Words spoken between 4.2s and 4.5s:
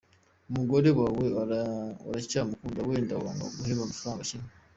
kiwe.